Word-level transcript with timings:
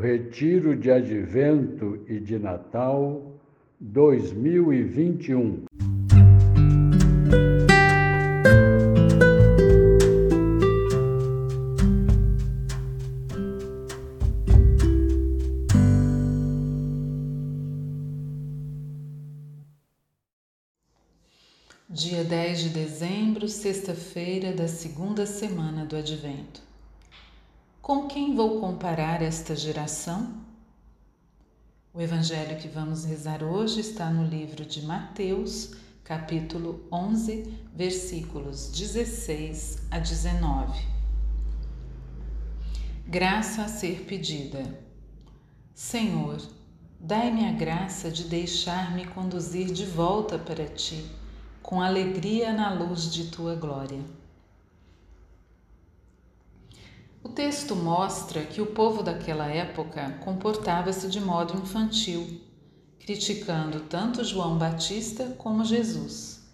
Retiro 0.00 0.76
de 0.76 0.90
Advento 0.90 2.04
e 2.06 2.20
de 2.20 2.38
Natal 2.38 3.40
2021. 3.80 5.64
Dia 21.88 22.22
10 22.22 22.60
de 22.60 22.68
dezembro, 22.68 23.48
sexta-feira 23.48 24.52
da 24.52 24.68
segunda 24.68 25.24
semana 25.24 25.86
do 25.86 25.96
Advento. 25.96 26.75
Com 27.86 28.08
quem 28.08 28.34
vou 28.34 28.58
comparar 28.58 29.22
esta 29.22 29.54
geração? 29.54 30.40
O 31.94 32.00
evangelho 32.00 32.58
que 32.58 32.66
vamos 32.66 33.04
rezar 33.04 33.44
hoje 33.44 33.78
está 33.78 34.10
no 34.10 34.26
livro 34.26 34.66
de 34.66 34.84
Mateus, 34.84 35.70
capítulo 36.02 36.84
11, 36.90 37.44
versículos 37.72 38.72
16 38.72 39.86
a 39.88 40.00
19. 40.00 40.84
Graça 43.06 43.62
a 43.62 43.68
ser 43.68 44.00
pedida. 44.00 44.64
Senhor, 45.72 46.42
dai-me 46.98 47.46
a 47.46 47.52
graça 47.52 48.10
de 48.10 48.24
deixar-me 48.24 49.06
conduzir 49.06 49.66
de 49.66 49.86
volta 49.86 50.36
para 50.36 50.66
ti, 50.66 51.08
com 51.62 51.80
alegria 51.80 52.52
na 52.52 52.74
luz 52.74 53.12
de 53.12 53.30
tua 53.30 53.54
glória. 53.54 54.00
O 57.26 57.28
texto 57.28 57.74
mostra 57.74 58.44
que 58.44 58.62
o 58.62 58.66
povo 58.66 59.02
daquela 59.02 59.48
época 59.48 60.16
comportava-se 60.24 61.08
de 61.08 61.20
modo 61.20 61.60
infantil, 61.60 62.40
criticando 63.00 63.80
tanto 63.80 64.22
João 64.22 64.56
Batista 64.56 65.34
como 65.36 65.64
Jesus. 65.64 66.44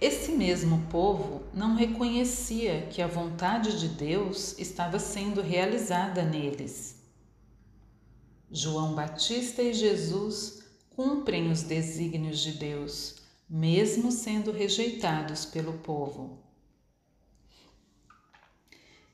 Esse 0.00 0.32
mesmo 0.32 0.86
povo 0.90 1.42
não 1.52 1.74
reconhecia 1.76 2.86
que 2.86 3.02
a 3.02 3.06
vontade 3.06 3.78
de 3.78 3.88
Deus 3.88 4.58
estava 4.58 4.98
sendo 4.98 5.42
realizada 5.42 6.22
neles. 6.22 6.96
João 8.50 8.94
Batista 8.94 9.60
e 9.60 9.74
Jesus 9.74 10.62
cumprem 10.96 11.50
os 11.52 11.62
desígnios 11.62 12.38
de 12.38 12.52
Deus, 12.52 13.16
mesmo 13.46 14.10
sendo 14.10 14.50
rejeitados 14.50 15.44
pelo 15.44 15.74
povo. 15.74 16.45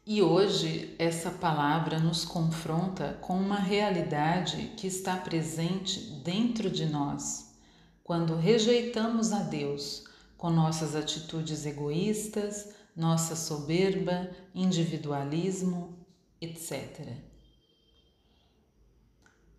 E 0.05 0.21
hoje 0.21 0.97
essa 0.99 1.31
palavra 1.31 2.01
nos 2.01 2.25
confronta 2.25 3.17
com 3.21 3.39
uma 3.39 3.61
realidade 3.61 4.73
que 4.77 4.89
está 4.89 5.17
presente 5.17 6.01
dentro 6.25 6.69
de 6.69 6.87
nós, 6.87 7.55
quando 8.03 8.35
rejeitamos 8.35 9.31
a 9.31 9.45
Deus 9.45 10.03
com 10.37 10.51
nossas 10.51 10.97
atitudes 10.97 11.65
egoístas, 11.65 12.75
nossa 12.97 13.37
soberba, 13.37 14.29
individualismo, 14.53 15.97
etc. 16.41 17.07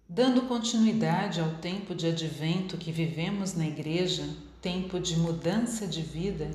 Dando 0.09 0.41
continuidade 0.41 1.39
ao 1.39 1.55
tempo 1.55 1.95
de 1.95 2.07
advento 2.07 2.77
que 2.77 2.91
vivemos 2.91 3.53
na 3.53 3.65
Igreja, 3.65 4.27
tempo 4.61 4.99
de 4.99 5.15
mudança 5.15 5.87
de 5.87 6.01
vida, 6.01 6.51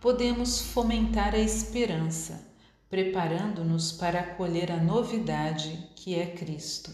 podemos 0.00 0.60
fomentar 0.60 1.34
a 1.34 1.40
esperança 1.40 2.54
preparando-nos 2.88 3.92
para 3.92 4.20
acolher 4.20 4.70
a 4.70 4.76
novidade 4.76 5.90
que 5.96 6.14
é 6.14 6.26
Cristo. 6.26 6.92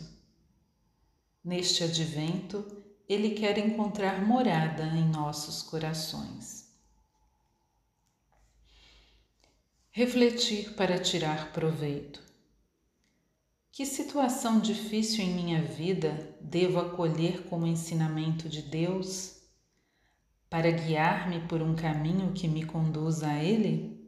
Neste 1.45 1.85
advento, 1.85 2.65
Ele 3.09 3.31
quer 3.31 3.59
encontrar 3.59 4.25
morada 4.25 4.85
em 4.85 5.09
nossos 5.09 5.63
corações. 5.63 6.71
Refletir 9.91 10.73
para 10.75 10.99
tirar 10.99 11.53
proveito. 11.53 12.23
Que 13.71 13.85
situação 13.85 14.61
difícil 14.61 15.25
em 15.25 15.35
minha 15.35 15.63
vida 15.63 16.37
devo 16.41 16.79
acolher 16.79 17.45
como 17.45 17.67
ensinamento 17.67 18.49
de 18.49 18.63
Deus 18.63 19.43
para 20.49 20.71
guiar-me 20.71 21.41
por 21.47 21.61
um 21.61 21.75
caminho 21.75 22.33
que 22.33 22.47
me 22.47 22.65
conduza 22.65 23.29
a 23.29 23.43
Ele? 23.43 24.02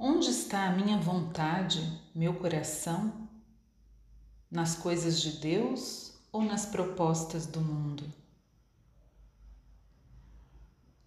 Onde 0.00 0.30
está 0.30 0.68
a 0.68 0.70
minha 0.70 0.96
vontade, 0.96 2.00
meu 2.14 2.32
coração? 2.34 3.28
Nas 4.48 4.76
coisas 4.76 5.20
de 5.20 5.32
Deus 5.32 6.12
ou 6.30 6.40
nas 6.40 6.64
propostas 6.64 7.46
do 7.46 7.60
mundo? 7.60 8.04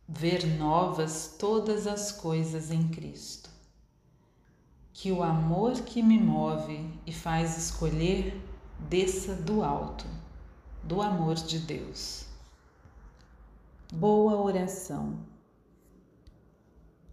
Ver 0.05 0.45
novas 0.57 1.37
todas 1.39 1.87
as 1.87 2.11
coisas 2.11 2.69
em 2.69 2.89
Cristo. 2.89 3.49
Que 4.91 5.09
o 5.09 5.23
amor 5.23 5.71
que 5.83 6.03
me 6.03 6.19
move 6.19 6.93
e 7.05 7.13
faz 7.13 7.57
escolher 7.57 8.37
desça 8.89 9.33
do 9.33 9.63
alto, 9.63 10.05
do 10.83 11.01
amor 11.01 11.35
de 11.35 11.59
Deus. 11.59 12.25
Boa 13.93 14.35
oração. 14.35 15.17